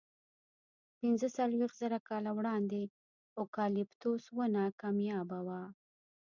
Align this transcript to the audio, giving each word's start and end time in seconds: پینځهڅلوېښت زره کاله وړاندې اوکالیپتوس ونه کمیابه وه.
پینځهڅلوېښت 0.97 1.75
زره 1.81 1.99
کاله 2.09 2.31
وړاندې 2.37 2.81
اوکالیپتوس 3.39 4.23
ونه 4.37 4.63
کمیابه 4.81 5.39
وه. 5.47 5.61